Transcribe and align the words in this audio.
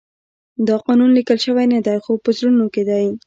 دا 0.67 0.75
قانون 0.85 1.09
لیکل 1.17 1.37
شوی 1.45 1.65
نه 1.73 1.79
دی 1.85 1.97
خو 2.03 2.11
په 2.23 2.29
زړونو 2.37 2.65
کې 2.73 2.83
دی. 2.89 3.05